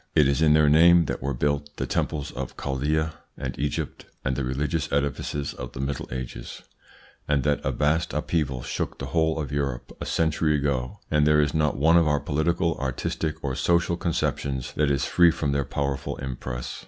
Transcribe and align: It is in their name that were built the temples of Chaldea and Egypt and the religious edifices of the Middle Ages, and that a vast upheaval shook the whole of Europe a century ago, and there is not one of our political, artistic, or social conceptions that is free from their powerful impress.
It 0.15 0.27
is 0.27 0.41
in 0.41 0.53
their 0.53 0.67
name 0.67 1.05
that 1.05 1.21
were 1.21 1.35
built 1.35 1.77
the 1.77 1.85
temples 1.85 2.31
of 2.31 2.57
Chaldea 2.57 3.13
and 3.37 3.53
Egypt 3.59 4.07
and 4.25 4.35
the 4.35 4.43
religious 4.43 4.91
edifices 4.91 5.53
of 5.53 5.73
the 5.73 5.79
Middle 5.79 6.07
Ages, 6.11 6.63
and 7.27 7.43
that 7.43 7.63
a 7.63 7.69
vast 7.71 8.11
upheaval 8.11 8.63
shook 8.63 8.97
the 8.97 9.05
whole 9.13 9.37
of 9.39 9.51
Europe 9.51 9.95
a 10.01 10.07
century 10.07 10.55
ago, 10.55 10.97
and 11.11 11.27
there 11.27 11.39
is 11.39 11.53
not 11.53 11.77
one 11.77 11.97
of 11.97 12.07
our 12.07 12.19
political, 12.19 12.75
artistic, 12.79 13.43
or 13.43 13.53
social 13.53 13.95
conceptions 13.95 14.73
that 14.73 14.89
is 14.89 15.05
free 15.05 15.29
from 15.29 15.51
their 15.51 15.65
powerful 15.65 16.15
impress. 16.17 16.79